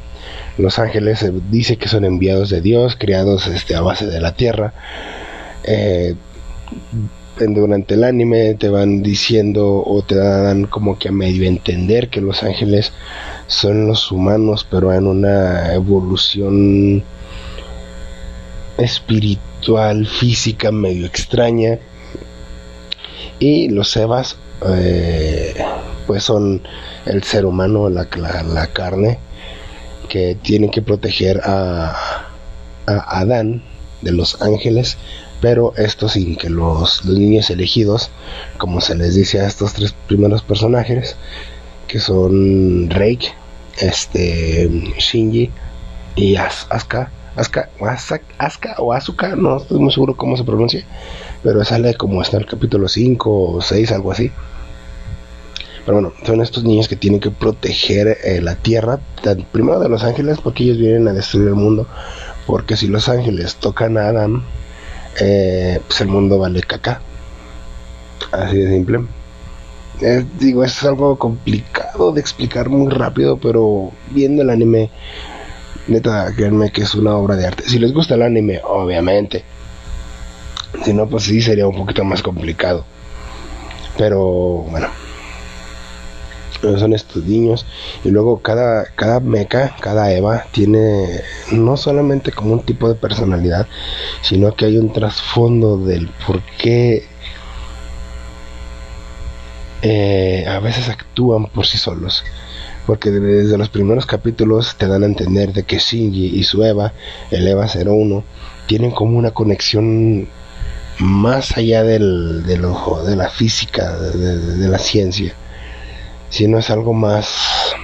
los 0.58 0.80
ángeles 0.80 1.20
se 1.20 1.32
dice 1.50 1.78
que 1.78 1.88
son 1.88 2.06
enviados 2.06 2.50
de 2.50 2.62
Dios, 2.62 2.96
creados 2.98 3.48
este, 3.48 3.76
a 3.76 3.82
base 3.82 4.08
de 4.08 4.20
la 4.20 4.36
tierra. 4.36 4.74
Eh, 5.64 6.16
durante 7.40 7.96
el 7.96 8.04
anime 8.04 8.54
te 8.54 8.70
van 8.70 9.02
diciendo 9.02 9.84
o 9.84 10.04
te 10.04 10.16
dan 10.16 10.66
como 10.66 11.00
que 11.00 11.10
a 11.10 11.12
medio 11.12 11.48
entender 11.48 12.10
que 12.10 12.22
los 12.22 12.44
ángeles 12.44 12.94
son 13.48 13.88
los 13.88 14.12
humanos, 14.12 14.68
pero 14.70 14.94
en 14.94 15.08
una 15.08 15.74
evolución 15.74 17.04
espiritual, 18.78 20.06
física, 20.06 20.72
medio 20.72 21.06
extraña. 21.06 21.80
Y 23.40 23.70
los 23.70 23.96
Evas, 23.98 24.38
eh, 24.68 25.56
pues 26.08 26.24
son 26.24 26.62
el 27.06 27.24
ser 27.24 27.46
humano, 27.46 27.90
la, 27.90 28.06
carne, 28.06 29.20
que 30.14 30.38
tienen 30.40 30.70
que 30.70 30.84
proteger 30.84 31.42
a, 31.44 32.28
a 32.86 33.20
Adán 33.20 33.64
de 34.04 34.12
los 34.12 34.40
ángeles, 34.44 34.96
pero 35.42 35.74
esto 35.76 36.08
sin 36.08 36.36
que 36.36 36.52
los, 36.52 37.04
niños 37.04 37.50
elegidos, 37.50 38.12
como 38.60 38.80
se 38.80 38.94
les 38.94 39.16
dice 39.16 39.42
a 39.42 39.48
estos 39.48 39.74
tres 39.74 39.96
primeros 40.08 40.44
personajes, 40.44 41.16
que 41.88 41.98
son 41.98 42.92
Reik, 42.92 43.34
este, 43.80 44.70
Shinji 45.00 45.50
y 46.16 46.36
Asuka, 46.36 47.10
Asuka, 47.36 47.70
Asuka 48.38 48.76
o 48.78 48.94
Asuka, 48.94 49.36
no 49.36 49.58
estoy 49.58 49.80
muy 49.80 49.92
seguro 49.92 50.16
cómo 50.16 50.38
se 50.38 50.44
pronuncia, 50.44 50.86
pero 51.42 51.66
sale 51.66 51.96
como 51.96 52.22
hasta 52.22 52.38
el 52.38 52.46
capítulo 52.46 52.88
5 52.88 53.56
o 53.56 53.62
6, 53.62 53.92
algo 53.92 54.12
así. 54.12 54.32
Pero 55.86 56.00
bueno, 56.00 56.14
son 56.26 56.42
estos 56.42 56.64
niños 56.64 56.88
que 56.88 56.96
tienen 56.96 57.20
que 57.20 57.32
proteger 57.32 58.18
eh, 58.24 58.42
la 58.42 58.56
tierra, 58.56 59.00
primero 59.52 59.80
de 59.80 59.90
los 59.90 60.04
ángeles, 60.04 60.38
porque 60.42 60.64
ellos 60.64 60.78
vienen 60.78 61.08
a 61.08 61.14
destruir 61.14 61.50
el 61.50 61.56
mundo. 61.56 61.88
Porque 62.48 62.78
si 62.78 62.88
los 62.88 63.10
ángeles 63.10 63.56
tocan 63.56 63.98
a 63.98 64.08
Adán, 64.08 64.44
eh, 65.20 65.82
pues 65.86 66.00
el 66.02 66.08
mundo 66.08 66.38
vale 66.40 66.62
caca. 66.62 67.02
Así 68.32 68.58
de 68.58 68.70
simple. 68.70 69.02
digo, 70.40 70.64
es 70.64 70.84
algo 70.84 71.18
complicado 71.18 72.14
de 72.14 72.22
explicar 72.22 72.70
muy 72.70 72.90
rápido, 72.90 73.38
pero 73.38 73.92
viendo 74.12 74.42
el 74.42 74.50
anime, 74.50 74.90
neta, 75.88 76.34
créanme 76.34 76.72
que 76.72 76.84
es 76.84 76.96
una 76.96 77.16
obra 77.16 77.36
de 77.36 77.48
arte. 77.48 77.64
Si 77.68 77.78
les 77.78 77.94
gusta 77.94 78.16
el 78.16 78.22
anime, 78.22 78.62
obviamente. 78.64 79.44
Si 80.86 80.94
no, 80.94 81.08
pues 81.08 81.24
sí 81.24 81.42
sería 81.42 81.68
un 81.68 81.76
poquito 81.76 82.06
más 82.06 82.22
complicado. 82.22 82.86
Pero 83.98 84.66
bueno 84.70 85.03
son 86.64 86.94
estos 86.94 87.24
niños. 87.24 87.66
Y 88.04 88.10
luego 88.10 88.42
cada 88.42 88.86
cada 88.96 89.20
meca 89.20 89.76
cada 89.80 90.12
eva 90.12 90.46
tiene 90.52 91.22
no 91.52 91.78
solamente 91.78 92.32
como 92.32 92.54
un 92.54 92.62
tipo 92.62 92.88
de 92.90 92.96
personalidad 92.96 93.68
sino 94.22 94.56
que 94.56 94.66
hay 94.66 94.78
un 94.78 94.92
trasfondo 94.92 95.78
del 95.78 96.10
por 96.26 96.42
qué 96.58 97.08
eh, 99.82 100.46
a 100.48 100.60
veces 100.60 100.90
actúan 100.90 101.48
por 101.48 101.66
sí 101.66 101.78
solos. 101.78 102.24
Porque 102.88 103.12
desde 103.12 103.58
los 103.58 103.70
primeros 103.70 104.06
capítulos 104.06 104.76
te 104.78 104.88
dan 104.88 105.04
a 105.04 105.06
entender 105.06 105.54
de 105.54 105.64
que 105.64 105.78
Shinji 105.78 106.38
y 106.38 106.44
su 106.44 106.64
Eva, 106.64 106.94
el 107.32 107.48
Eva 107.48 107.66
01, 107.66 108.24
tienen 108.68 108.92
como 108.92 109.18
una 109.18 109.32
conexión 109.32 110.28
más 111.00 111.58
allá 111.58 111.84
del 111.84 112.66
ojo, 112.66 113.04
de 113.04 113.16
la 113.16 113.30
física, 113.30 113.98
de 113.98 114.68
la 114.68 114.80
ciencia 114.80 115.34
sino 116.34 116.58
es 116.58 116.72
algo 116.72 116.94
más 116.94 117.76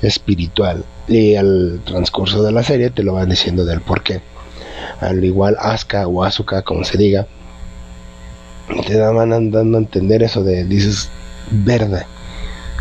espiritual. 0.00 0.86
Y 1.06 1.34
al 1.34 1.82
transcurso 1.84 2.42
de 2.42 2.50
la 2.50 2.62
serie 2.62 2.88
te 2.88 3.02
lo 3.02 3.12
van 3.12 3.28
diciendo 3.28 3.66
del 3.66 3.82
por 3.82 4.02
qué. 4.02 4.22
Al 5.00 5.22
igual 5.22 5.56
Asuka 5.60 6.06
o 6.06 6.24
Asuka, 6.24 6.62
como 6.62 6.82
se 6.82 6.96
diga, 6.96 7.26
te 8.86 8.98
van 8.98 9.50
dando 9.50 9.76
a 9.76 9.80
entender 9.80 10.22
eso 10.22 10.42
de, 10.42 10.64
dices, 10.64 11.10
verde. 11.50 12.06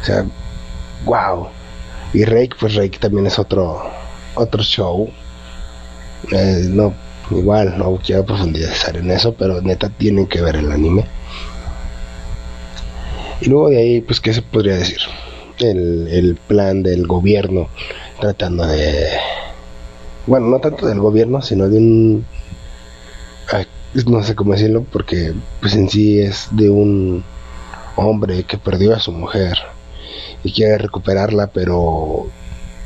O 0.01 0.05
sea, 0.05 0.25
wow. 1.03 1.49
Y 2.13 2.23
Rake, 2.23 2.51
pues 2.57 2.75
Rake 2.75 2.97
también 2.97 3.27
es 3.27 3.37
otro, 3.37 3.91
otro 4.35 4.63
show. 4.63 5.09
Eh, 6.31 6.65
no, 6.69 6.93
igual, 7.29 7.77
no 7.77 7.97
quiero 7.97 8.25
profundizar 8.25 8.95
en 8.95 9.11
eso, 9.11 9.33
pero 9.33 9.61
neta 9.61 9.89
tienen 9.89 10.27
que 10.27 10.41
ver 10.41 10.55
el 10.55 10.71
anime 10.71 11.18
y 13.41 13.49
luego 13.49 13.69
de 13.69 13.77
ahí, 13.77 14.01
pues, 14.01 14.19
¿qué 14.19 14.33
se 14.33 14.41
podría 14.41 14.75
decir? 14.75 14.99
El, 15.59 16.37
plan 16.47 16.83
del 16.83 17.05
gobierno 17.05 17.67
tratando 18.19 18.65
de... 18.65 19.09
Bueno, 20.25 20.47
no 20.47 20.59
tanto 20.59 20.87
del 20.87 20.99
gobierno, 20.99 21.41
sino 21.41 21.67
de 21.67 21.77
un... 21.77 22.25
no 24.07 24.23
sé 24.23 24.35
cómo 24.35 24.53
decirlo, 24.53 24.85
porque 24.91 25.33
pues 25.59 25.75
en 25.75 25.89
sí 25.89 26.19
es 26.19 26.47
de 26.51 26.69
un 26.69 27.23
hombre 27.95 28.43
que 28.43 28.57
perdió 28.57 28.95
a 28.95 28.99
su 28.99 29.11
mujer 29.11 29.57
y 30.43 30.53
quiere 30.53 30.77
recuperarla, 30.77 31.47
pero 31.47 32.27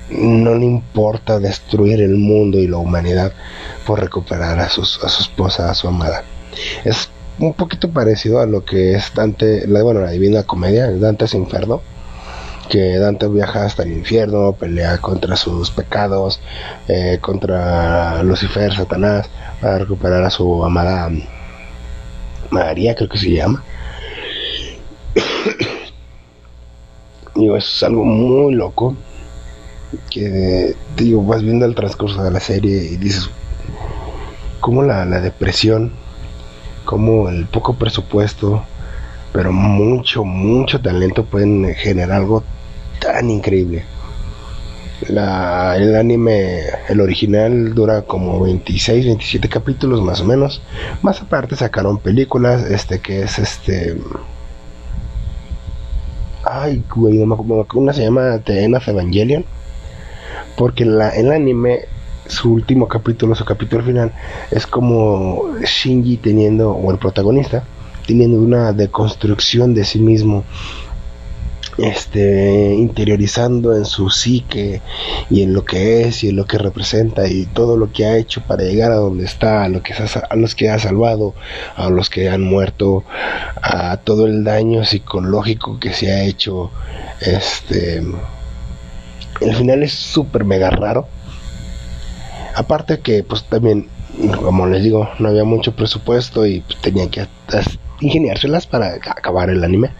no 0.09 0.55
le 0.55 0.65
importa 0.65 1.39
destruir 1.39 2.01
el 2.01 2.15
mundo 2.15 2.57
y 2.57 2.67
la 2.67 2.77
humanidad 2.77 3.33
por 3.85 3.99
recuperar 3.99 4.59
a, 4.59 4.69
sus, 4.69 5.03
a 5.03 5.09
su 5.09 5.23
esposa, 5.23 5.69
a 5.69 5.75
su 5.75 5.87
amada. 5.87 6.23
Es 6.83 7.09
un 7.39 7.53
poquito 7.53 7.89
parecido 7.89 8.39
a 8.39 8.45
lo 8.45 8.63
que 8.63 8.93
es 8.93 9.13
Dante, 9.13 9.67
la, 9.67 9.83
bueno, 9.83 10.01
la 10.01 10.11
Divina 10.11 10.43
Comedia, 10.43 10.89
Dante 10.91 11.25
es 11.25 11.33
Inferno, 11.33 11.81
que 12.69 12.97
Dante 12.97 13.27
viaja 13.27 13.65
hasta 13.65 13.83
el 13.83 13.91
infierno, 13.91 14.53
pelea 14.53 14.97
contra 14.99 15.35
sus 15.35 15.71
pecados, 15.71 16.39
eh, 16.87 17.17
contra 17.21 18.23
Lucifer, 18.23 18.73
Satanás, 18.73 19.29
para 19.61 19.79
recuperar 19.79 20.23
a 20.23 20.29
su 20.29 20.63
amada 20.63 21.09
María, 22.49 22.95
creo 22.95 23.09
que 23.09 23.17
se 23.17 23.31
llama. 23.31 23.63
digo, 27.35 27.57
es 27.57 27.83
algo 27.83 28.03
muy 28.03 28.53
loco, 28.53 28.95
que 30.09 30.75
digo, 30.95 31.23
vas 31.23 31.41
viendo 31.41 31.65
el 31.65 31.75
transcurso 31.75 32.23
de 32.23 32.31
la 32.31 32.39
serie 32.39 32.91
y 32.91 32.97
dices, 32.97 33.29
como 34.59 34.83
la, 34.83 35.05
la 35.05 35.19
depresión 35.19 35.91
como 36.85 37.29
el 37.29 37.45
poco 37.45 37.75
presupuesto, 37.75 38.63
pero 39.31 39.51
mucho, 39.51 40.23
mucho 40.23 40.79
talento 40.79 41.25
pueden 41.25 41.73
generar 41.75 42.21
algo 42.21 42.43
tan 42.99 43.29
increíble. 43.29 43.83
La, 45.09 45.75
el 45.75 45.95
anime, 45.95 46.61
el 46.87 47.01
original, 47.01 47.73
dura 47.73 48.03
como 48.03 48.39
26, 48.39 49.05
27 49.05 49.49
capítulos 49.49 50.01
más 50.01 50.21
o 50.21 50.25
menos. 50.25 50.61
Más 51.01 51.21
aparte 51.21 51.55
sacaron 51.55 51.97
películas, 51.97 52.63
este 52.69 52.99
que 52.99 53.23
es 53.23 53.39
este... 53.39 53.97
Ay, 56.45 56.83
güey, 56.93 57.17
no 57.17 57.25
me 57.25 57.33
acuerdo. 57.35 57.79
Una 57.79 57.93
se 57.93 58.03
llama 58.03 58.39
The 58.39 58.63
End 58.63 58.77
Evangelion. 58.85 59.45
Porque 60.55 60.85
la, 60.85 61.09
el 61.09 61.31
anime, 61.31 61.85
su 62.27 62.53
último 62.53 62.87
capítulo, 62.87 63.35
su 63.35 63.45
capítulo 63.45 63.83
final, 63.83 64.11
es 64.51 64.67
como 64.67 65.55
Shinji 65.63 66.17
teniendo, 66.17 66.71
o 66.71 66.91
el 66.91 66.97
protagonista, 66.97 67.63
teniendo 68.05 68.39
una 68.39 68.73
deconstrucción 68.73 69.73
de 69.73 69.85
sí 69.85 69.99
mismo 69.99 70.43
este 71.77 72.75
interiorizando 72.75 73.75
en 73.75 73.85
su 73.85 74.11
psique 74.11 74.81
y 75.31 75.41
en 75.41 75.53
lo 75.53 75.65
que 75.65 76.03
es 76.03 76.23
y 76.23 76.29
en 76.29 76.35
lo 76.35 76.45
que 76.45 76.59
representa 76.59 77.27
y 77.27 77.45
todo 77.47 77.77
lo 77.77 77.91
que 77.91 78.05
ha 78.05 78.17
hecho 78.17 78.41
para 78.41 78.63
llegar 78.63 78.91
a 78.91 78.97
donde 78.97 79.25
está, 79.25 79.63
a, 79.63 79.69
lo 79.69 79.81
que 79.81 79.93
a 79.93 80.35
los 80.35 80.53
que 80.53 80.69
ha 80.69 80.77
salvado, 80.77 81.33
a 81.75 81.89
los 81.89 82.09
que 82.09 82.29
han 82.29 82.43
muerto, 82.43 83.03
a 83.61 83.97
todo 83.97 84.27
el 84.27 84.43
daño 84.43 84.83
psicológico 84.85 85.79
que 85.79 85.93
se 85.93 86.11
ha 86.11 86.23
hecho. 86.23 86.69
Este 87.19 88.03
el 89.41 89.55
final 89.55 89.83
es 89.83 89.93
súper 89.93 90.45
mega 90.45 90.69
raro. 90.69 91.07
Aparte 92.55 92.99
que 92.99 93.23
pues 93.23 93.43
también 93.45 93.87
como 94.43 94.67
les 94.67 94.83
digo, 94.83 95.09
no 95.17 95.29
había 95.29 95.43
mucho 95.43 95.75
presupuesto 95.75 96.45
y 96.45 96.61
pues, 96.61 96.79
tenían 96.81 97.09
que 97.09 97.25
ingeniárselas 97.99 98.67
para 98.67 98.93
acabar 98.93 99.49
el 99.49 99.63
anime 99.63 99.91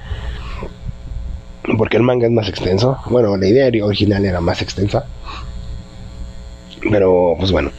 porque 1.78 1.98
el 1.98 2.04
manga 2.04 2.26
es 2.28 2.32
más 2.32 2.50
extenso. 2.50 2.98
Bueno, 3.10 3.36
la 3.38 3.48
idea 3.48 3.70
original 3.84 4.26
era 4.26 4.42
más 4.42 4.62
extensa. 4.62 5.06
Pero, 6.90 7.36
pues 7.40 7.52
bueno. 7.52 7.72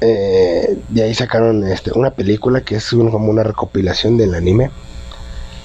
Eh, 0.00 0.78
de 0.88 1.02
ahí 1.02 1.14
sacaron 1.14 1.64
este, 1.64 1.92
una 1.94 2.10
película 2.10 2.62
que 2.62 2.76
es 2.76 2.88
como 2.90 3.30
una 3.30 3.44
recopilación 3.44 4.18
del 4.18 4.34
anime. 4.34 4.70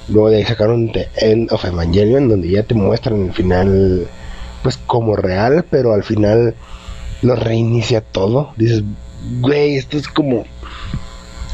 Luego 0.09 0.29
de 0.29 0.37
ahí 0.37 0.45
sacaron 0.45 0.91
The 0.91 1.09
End 1.15 1.51
of 1.51 1.65
Evangelion, 1.65 2.29
donde 2.29 2.49
ya 2.49 2.63
te 2.63 2.75
muestran 2.75 3.25
el 3.25 3.33
final, 3.33 4.07
pues 4.61 4.77
como 4.77 5.15
real, 5.15 5.65
pero 5.69 5.93
al 5.93 6.03
final 6.03 6.53
lo 7.21 7.35
reinicia 7.35 8.01
todo. 8.01 8.53
Dices, 8.57 8.83
güey, 9.39 9.75
esto 9.75 9.97
es 9.97 10.07
como 10.07 10.45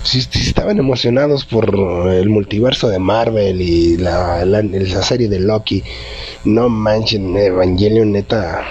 si, 0.03 0.19
estaban 0.19 0.77
emocionados 0.79 1.45
por 1.45 2.09
el 2.09 2.29
multiverso 2.29 2.89
de 2.89 2.99
Marvel 2.99 3.61
y 3.61 3.97
la, 3.97 4.45
la, 4.45 4.61
serie 5.01 5.29
de 5.29 5.39
Loki, 5.39 5.83
no 6.43 6.69
manchen, 6.69 7.35
Evangelion 7.37 8.11
neta 8.11 8.65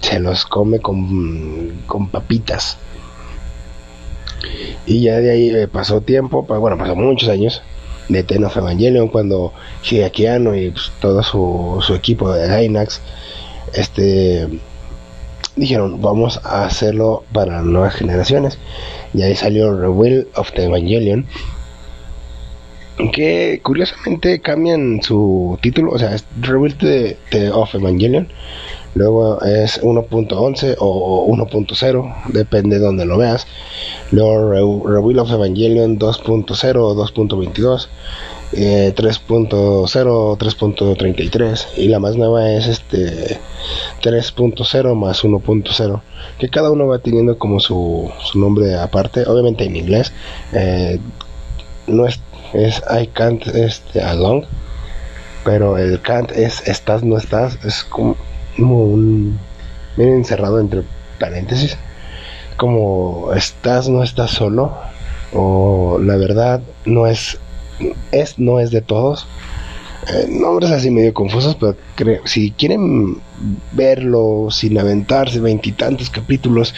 se 0.00 0.18
los 0.18 0.46
come 0.46 0.80
con, 0.80 1.82
con 1.86 2.08
papitas. 2.08 2.78
Y 4.86 5.02
ya 5.02 5.16
de 5.16 5.30
ahí 5.30 5.50
eh, 5.50 5.68
pasó 5.68 6.00
tiempo, 6.00 6.42
bueno, 6.42 6.78
pasó 6.78 6.94
muchos 6.94 7.28
años 7.28 7.62
de 8.08 8.22
Ten 8.22 8.44
of 8.44 8.56
Evangelion 8.56 9.08
cuando 9.08 9.52
Hideaki 9.82 10.26
y 10.26 10.70
pues, 10.70 10.92
todo 11.00 11.22
su, 11.22 11.82
su 11.84 11.94
equipo 11.94 12.32
de 12.32 12.46
Gainax 12.46 13.00
este 13.72 14.48
dijeron 15.56 16.00
vamos 16.02 16.40
a 16.44 16.64
hacerlo 16.64 17.24
para 17.32 17.62
nuevas 17.62 17.94
generaciones 17.94 18.58
y 19.14 19.22
ahí 19.22 19.34
salió 19.34 19.74
Reveal 19.74 20.28
of 20.36 20.52
the 20.52 20.64
Evangelion 20.64 21.26
que 23.12 23.60
curiosamente 23.62 24.40
cambian 24.40 25.02
su 25.02 25.58
título 25.60 25.92
o 25.92 25.98
sea 25.98 26.14
es 26.14 26.24
Reveal 26.40 26.76
the, 26.78 27.50
of 27.52 27.74
Evangelion 27.74 28.28
luego 28.94 29.42
es 29.42 29.82
1.11 29.82 30.76
o 30.78 31.26
1.0 31.28 32.14
depende 32.28 32.78
de 32.78 32.84
donde 32.84 33.06
lo 33.06 33.18
veas 33.18 33.46
luego 34.10 34.86
Reveal 34.86 35.18
of 35.18 35.30
Evangelion 35.30 35.98
2.0 35.98 36.76
o 36.76 36.94
2.22 36.94 37.88
3.0, 38.52 40.38
3.33 40.38 41.66
y 41.76 41.88
la 41.88 41.98
más 41.98 42.16
nueva 42.16 42.50
es 42.52 42.66
este 42.68 43.40
3.0 44.02 44.94
más 44.94 45.24
1.0 45.24 46.00
que 46.38 46.48
cada 46.48 46.70
uno 46.70 46.86
va 46.86 46.98
teniendo 46.98 47.38
como 47.38 47.60
su, 47.60 48.10
su 48.22 48.38
nombre 48.38 48.76
aparte, 48.76 49.26
obviamente 49.26 49.64
en 49.64 49.76
inglés 49.76 50.12
eh, 50.52 51.00
no 51.86 52.06
es, 52.06 52.20
es 52.52 52.82
I 52.88 53.08
can't 53.08 53.46
este, 53.48 54.00
along 54.02 54.44
pero 55.44 55.78
el 55.78 56.00
can't 56.00 56.30
es 56.32 56.66
estás 56.68 57.02
no 57.02 57.16
estás 57.16 57.58
es 57.64 57.84
como, 57.84 58.16
un 58.58 59.38
bien 59.96 60.10
encerrado 60.10 60.60
entre 60.60 60.82
paréntesis 61.18 61.76
como 62.56 63.32
estás 63.34 63.88
no 63.88 64.02
estás 64.02 64.30
solo 64.30 64.72
o 65.32 65.98
la 66.00 66.16
verdad 66.16 66.60
no 66.84 67.06
es 67.06 67.38
es, 68.12 68.38
no 68.38 68.60
es 68.60 68.70
de 68.70 68.80
todos. 68.80 69.26
Eh, 70.08 70.28
nombres 70.28 70.70
así 70.70 70.90
medio 70.90 71.12
confusos, 71.12 71.56
pero 71.56 71.76
si 72.26 72.52
quieren 72.52 73.18
verlo 73.72 74.48
sin 74.50 74.78
aventarse 74.78 75.40
veintitantos 75.40 76.10
capítulos 76.10 76.74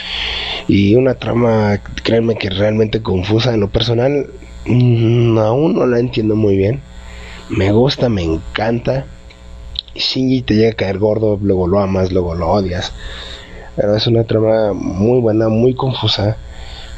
y 0.66 0.94
una 0.94 1.14
trama, 1.14 1.78
créanme 2.02 2.36
que 2.36 2.48
realmente 2.48 3.02
confusa 3.02 3.52
en 3.52 3.60
lo 3.60 3.68
personal, 3.68 4.28
mm, 4.66 5.36
aún 5.38 5.74
no 5.74 5.86
la 5.86 5.98
entiendo 5.98 6.36
muy 6.36 6.56
bien. 6.56 6.80
Me 7.50 7.70
gusta, 7.72 8.08
me 8.08 8.22
encanta. 8.22 9.04
Shinji 9.94 10.42
te 10.42 10.54
llega 10.54 10.70
a 10.70 10.74
caer 10.74 10.98
gordo, 10.98 11.38
luego 11.42 11.66
lo 11.66 11.80
amas, 11.80 12.12
luego 12.12 12.34
lo 12.34 12.48
odias. 12.48 12.92
Pero 13.76 13.96
es 13.96 14.06
una 14.06 14.24
trama 14.24 14.72
muy 14.72 15.20
buena, 15.20 15.48
muy 15.48 15.74
confusa 15.74 16.38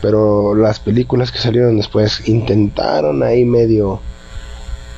pero 0.00 0.54
las 0.54 0.80
películas 0.80 1.30
que 1.32 1.38
salieron 1.38 1.76
después 1.76 2.28
intentaron 2.28 3.22
ahí 3.22 3.44
medio 3.44 4.00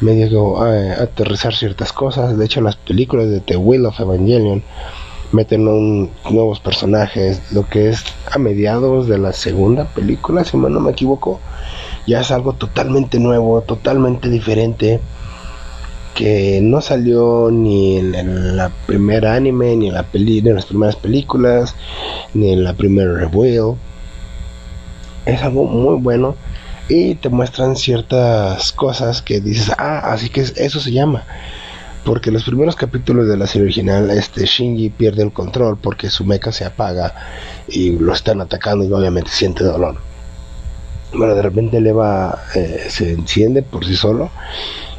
medio 0.00 0.66
eh, 0.66 0.92
aterrizar 0.92 1.54
ciertas 1.54 1.92
cosas. 1.92 2.36
De 2.36 2.44
hecho 2.44 2.60
las 2.60 2.76
películas 2.76 3.28
de 3.30 3.40
The 3.40 3.56
Will 3.56 3.86
of 3.86 4.00
Evangelion 4.00 4.62
meten 5.32 5.64
nuevos 5.64 6.60
personajes 6.60 7.40
lo 7.52 7.68
que 7.68 7.88
es 7.88 8.04
a 8.30 8.38
mediados 8.38 9.08
de 9.08 9.18
la 9.18 9.32
segunda 9.32 9.86
película 9.86 10.44
si 10.44 10.58
no 10.58 10.68
me 10.68 10.90
equivoco 10.90 11.40
ya 12.06 12.20
es 12.20 12.30
algo 12.30 12.52
totalmente 12.52 13.18
nuevo 13.18 13.62
totalmente 13.62 14.28
diferente 14.28 15.00
que 16.14 16.60
no 16.62 16.82
salió 16.82 17.48
ni 17.50 17.96
en, 17.96 18.56
la 18.56 18.70
primera 18.86 19.34
anime 19.34 19.74
ni 19.76 19.88
en 19.88 19.94
la 19.94 20.02
peli, 20.02 20.42
ni 20.42 20.50
en 20.50 20.56
las 20.56 20.66
primeras 20.66 20.96
películas 20.96 21.74
ni 22.34 22.52
en 22.52 22.64
la 22.64 22.74
primera 22.74 23.14
Reveal 23.14 23.76
es 25.26 25.42
algo 25.42 25.64
muy 25.64 25.96
bueno 26.00 26.37
y 26.88 27.14
te 27.14 27.28
muestran 27.28 27.76
ciertas 27.76 28.72
cosas 28.72 29.22
que 29.22 29.40
dices, 29.40 29.72
ah, 29.78 30.12
así 30.12 30.28
que 30.28 30.40
eso 30.40 30.80
se 30.80 30.92
llama. 30.92 31.24
Porque 32.04 32.32
los 32.32 32.42
primeros 32.42 32.74
capítulos 32.74 33.28
de 33.28 33.37
la 33.37 33.46
serie 33.46 33.66
original, 33.66 34.11
este 34.11 34.44
Shinji 34.44 34.90
pierde 34.90 35.22
el 35.22 35.32
control 35.32 35.78
porque 35.80 36.11
su 36.11 36.24
mecha 36.24 36.50
se 36.50 36.64
apaga 36.64 37.14
y 37.68 37.92
lo 37.92 38.12
están 38.12 38.40
atacando 38.40 38.85
y 38.85 38.92
obviamente 38.92 39.30
siente 39.30 39.62
dolor. 39.62 39.96
Bueno, 41.14 41.35
de 41.35 41.42
repente 41.42 41.76
el 41.76 41.87
Eva 41.87 42.42
eh, 42.54 42.87
se 42.88 43.12
enciende 43.12 43.62
por 43.62 43.85
sí 43.85 43.94
solo 43.94 44.30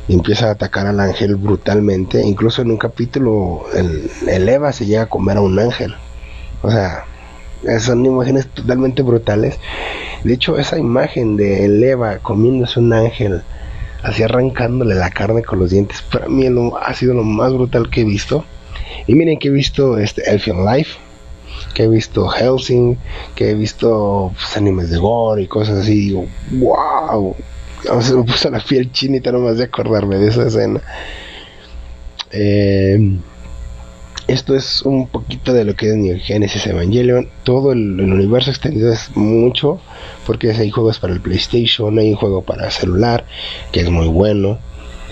y 0.08 0.14
empieza 0.14 0.48
a 0.48 0.52
atacar 0.52 0.88
al 0.88 1.00
ángel 1.02 1.36
brutalmente. 1.36 2.22
Incluso 2.26 2.62
en 2.62 2.72
un 2.72 2.78
capítulo 2.78 3.64
el, 3.74 4.10
el 4.28 4.48
Eva 4.48 4.72
se 4.72 4.86
llega 4.86 5.04
a 5.04 5.10
comer 5.10 5.38
a 5.38 5.42
un 5.42 5.60
ángel. 5.60 5.94
O 6.62 6.72
sea, 6.72 7.04
son 7.80 8.06
imágenes 8.06 8.48
totalmente 8.48 9.02
brutales. 9.02 9.60
De 10.24 10.34
hecho, 10.34 10.58
esa 10.58 10.78
imagen 10.78 11.36
de 11.36 11.66
Eva 11.66 12.20
comiéndose 12.20 12.80
un 12.80 12.94
ángel, 12.94 13.42
así 14.04 14.24
arrancándole 14.24 14.96
la 14.96 15.10
carne 15.10 15.44
con 15.44 15.60
los 15.60 15.72
dientes, 15.72 16.02
para 16.02 16.28
mí 16.28 16.46
ha 16.82 16.94
sido 16.94 17.14
lo 17.14 17.24
más 17.24 17.54
brutal 17.54 17.90
que 17.90 18.02
he 18.02 18.06
visto. 18.06 18.46
Y 19.08 19.16
miren 19.16 19.38
que 19.40 19.50
he 19.50 19.52
visto 19.52 19.98
este 19.98 20.30
Elfian 20.30 20.66
Life, 20.66 20.98
que 21.74 21.84
he 21.84 21.88
visto 21.88 22.28
Helsing, 22.28 22.98
que 23.36 23.52
he 23.52 23.54
visto 23.54 24.32
pues, 24.34 24.58
animes 24.58 24.90
de 24.90 24.98
gore 24.98 25.42
y 25.42 25.48
cosas 25.48 25.80
así. 25.80 26.08
Digo, 26.08 26.26
wow, 26.52 27.36
se 28.02 28.16
me 28.16 28.24
puso 28.24 28.50
la 28.50 28.60
piel 28.60 28.92
chinita 28.92 29.32
nomás 29.32 29.58
de 29.58 29.66
acordarme 29.66 30.18
de 30.18 30.30
esa 30.30 30.48
escena. 30.48 30.82
Eh, 32.32 33.18
esto 34.28 34.56
es 34.56 34.82
un 34.84 35.08
poquito 35.08 35.54
de 35.54 35.66
lo 35.66 35.76
que 35.76 35.90
es 35.90 35.96
New 35.96 36.18
Genesis 36.20 36.66
Evangelion. 36.68 37.28
Todo 37.44 37.72
el, 37.74 38.00
universo 38.00 38.52
extendido 38.52 38.92
es 38.92 39.16
mucho, 39.16 39.80
porque 40.26 40.52
hay 40.52 40.70
juegos 40.70 41.00
para 41.00 41.14
el 41.14 41.22
PlayStation, 41.22 41.98
hay 42.00 42.12
un 42.12 42.16
juego 42.16 42.42
para 42.42 42.72
celular, 42.72 43.26
que 43.72 43.82
es 43.82 43.90
muy 43.90 44.08
bueno. 44.08 44.60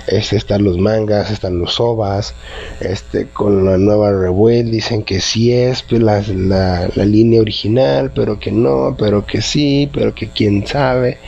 Este, 0.08 0.36
están 0.36 0.63
los 0.63 0.78
mangas, 0.78 1.30
están 1.30 1.60
los 1.60 1.80
ovas. 1.80 2.34
Este, 2.80 3.28
con 3.28 3.65
la 3.65 3.78
nueva 3.78 4.12
Rebuild 4.12 4.71
dicen 4.71 5.04
que 5.04 5.19
sí 5.19 5.54
es 5.54 5.84
pues, 5.84 6.02
la, 6.02 6.21
la, 6.21 6.89
la 6.95 7.06
línea 7.06 7.41
original, 7.41 8.12
pero 8.13 8.39
que 8.39 8.52
no, 8.52 8.95
pero 8.97 9.26
que 9.26 9.41
sí, 9.41 9.89
pero 9.93 10.15
que 10.15 10.30
quién 10.30 10.65
sabe. 10.65 11.19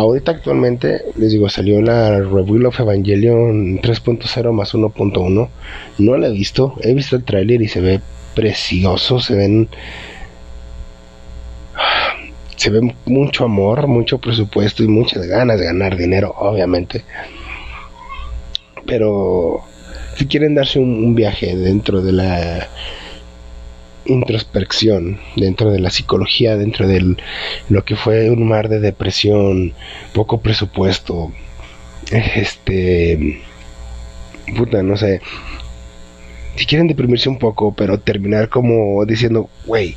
Ahorita 0.00 0.32
actualmente, 0.32 1.02
les 1.16 1.30
digo, 1.30 1.50
salió 1.50 1.82
la 1.82 2.20
Reveal 2.20 2.64
of 2.64 2.80
Evangelion 2.80 3.82
3.0 3.82 4.50
más 4.50 4.72
1.1. 4.72 5.48
No 5.98 6.16
la 6.16 6.28
he 6.28 6.32
visto, 6.32 6.74
he 6.80 6.94
visto 6.94 7.16
el 7.16 7.24
tráiler 7.24 7.60
y 7.60 7.68
se 7.68 7.82
ve 7.82 8.00
preciosos, 8.34 9.26
se 9.26 9.34
ven 9.34 9.68
se 12.56 12.70
ve 12.70 12.94
mucho 13.04 13.44
amor, 13.44 13.88
mucho 13.88 14.16
presupuesto 14.16 14.82
y 14.82 14.88
muchas 14.88 15.26
ganas 15.26 15.60
de 15.60 15.66
ganar 15.66 15.98
dinero, 15.98 16.34
obviamente. 16.34 17.04
Pero 18.86 19.60
si 20.16 20.24
quieren 20.24 20.54
darse 20.54 20.78
un, 20.78 21.14
viaje 21.14 21.54
dentro 21.54 22.00
de 22.00 22.12
la 22.12 22.68
introspección, 24.10 25.18
dentro 25.36 25.70
de 25.70 25.80
la 25.80 25.90
psicología, 25.90 26.56
dentro 26.56 26.86
de 26.86 27.16
lo 27.68 27.84
que 27.84 27.96
fue 27.96 28.30
un 28.30 28.46
mar 28.46 28.68
de 28.68 28.80
depresión, 28.80 29.72
poco 30.12 30.40
presupuesto, 30.40 31.32
este, 32.10 33.40
puta, 34.56 34.82
no 34.82 34.96
sé, 34.96 35.20
si 36.56 36.66
quieren 36.66 36.88
deprimirse 36.88 37.28
un 37.28 37.38
poco, 37.38 37.74
pero 37.74 38.00
terminar 38.00 38.48
como 38.48 39.04
diciendo, 39.04 39.48
wey, 39.66 39.96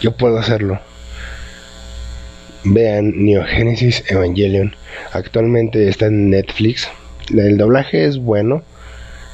yo 0.00 0.16
puedo 0.16 0.38
hacerlo 0.38 0.80
vean 2.64 3.24
Neogenesis 3.24 4.04
Evangelion. 4.10 4.74
Actualmente 5.12 5.88
está 5.88 6.06
en 6.06 6.30
Netflix. 6.30 6.88
El 7.30 7.56
doblaje 7.56 8.04
es 8.04 8.18
bueno. 8.18 8.62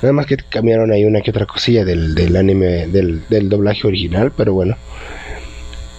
Nada 0.02 0.12
más 0.12 0.26
que 0.26 0.36
cambiaron 0.36 0.92
ahí 0.92 1.04
una 1.04 1.20
que 1.20 1.30
otra 1.30 1.46
cosilla 1.46 1.84
del, 1.84 2.14
del 2.14 2.36
anime, 2.36 2.86
del, 2.88 3.22
del, 3.28 3.48
doblaje 3.48 3.86
original, 3.86 4.32
pero 4.36 4.52
bueno. 4.52 4.76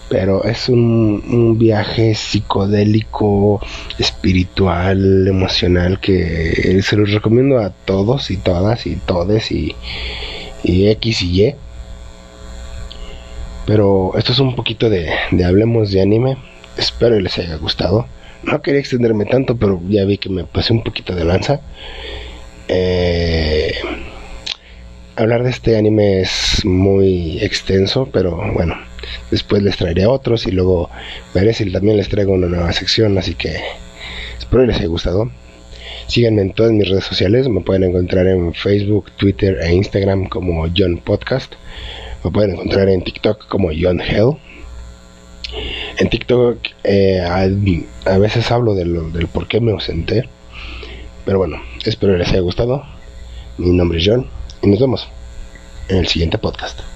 Pero 0.08 0.44
es 0.44 0.68
un, 0.68 1.24
un, 1.28 1.58
viaje 1.58 2.14
psicodélico, 2.14 3.60
espiritual, 3.98 5.26
emocional 5.26 5.98
que 5.98 6.80
se 6.82 6.96
los 6.96 7.10
recomiendo 7.10 7.58
a 7.58 7.70
todos 7.70 8.30
y 8.30 8.36
todas 8.36 8.86
y 8.86 8.94
todes 8.94 9.50
y, 9.50 9.74
y 10.62 10.86
X 10.88 11.22
y 11.22 11.42
Y. 11.42 11.54
Pero 13.66 14.12
esto 14.16 14.30
es 14.30 14.38
un 14.38 14.54
poquito 14.54 14.88
de, 14.88 15.10
de 15.32 15.44
hablemos 15.44 15.90
de 15.90 16.00
anime. 16.00 16.36
Espero 16.76 17.16
que 17.16 17.22
les 17.22 17.38
haya 17.38 17.56
gustado. 17.56 18.06
No 18.44 18.62
quería 18.62 18.78
extenderme 18.78 19.24
tanto, 19.24 19.56
pero 19.56 19.80
ya 19.88 20.04
vi 20.04 20.18
que 20.18 20.28
me 20.28 20.44
pasé 20.44 20.72
un 20.72 20.84
poquito 20.84 21.16
de 21.16 21.24
lanza. 21.24 21.60
Eh, 22.68 23.74
hablar 25.16 25.42
de 25.44 25.50
este 25.50 25.76
anime 25.76 26.20
es 26.20 26.64
muy 26.64 27.38
extenso, 27.42 28.08
pero 28.12 28.36
bueno, 28.52 28.76
después 29.30 29.62
les 29.62 29.76
traeré 29.76 30.06
otros 30.06 30.46
y 30.46 30.50
luego 30.50 30.90
veré 31.34 31.54
si 31.54 31.70
también 31.70 31.96
les 31.96 32.08
traigo 32.08 32.32
una 32.32 32.48
nueva 32.48 32.72
sección, 32.72 33.16
así 33.18 33.34
que 33.34 33.56
espero 34.38 34.62
que 34.62 34.68
les 34.68 34.76
haya 34.76 34.88
gustado. 34.88 35.30
Síganme 36.08 36.42
en 36.42 36.52
todas 36.52 36.72
mis 36.72 36.88
redes 36.88 37.04
sociales, 37.04 37.48
me 37.48 37.62
pueden 37.62 37.84
encontrar 37.84 38.26
en 38.28 38.54
Facebook, 38.54 39.10
Twitter 39.16 39.58
e 39.60 39.74
Instagram 39.74 40.28
como 40.28 40.66
John 40.76 40.98
Podcast. 40.98 41.54
Me 42.22 42.30
pueden 42.30 42.52
encontrar 42.52 42.88
en 42.88 43.02
TikTok 43.02 43.48
como 43.48 43.70
John 43.76 44.00
Hell. 44.00 44.36
En 45.98 46.08
TikTok 46.08 46.58
eh, 46.84 47.20
a, 47.20 48.18
veces 48.18 48.50
hablo 48.50 48.74
del 48.74 49.26
por 49.32 49.48
qué 49.48 49.60
me 49.60 49.72
ausenté. 49.72 50.28
Pero 51.24 51.38
bueno, 51.38 51.60
espero 51.90 52.16
les 52.16 52.28
haya 52.28 52.40
gustado. 52.40 52.82
Mi 53.58 53.70
nombre 53.70 53.98
es 53.98 54.04
John 54.06 54.26
y 54.62 54.68
nos 54.68 54.80
vemos 54.80 55.08
en 55.88 55.98
el 55.98 56.08
siguiente 56.08 56.38
podcast. 56.38 56.95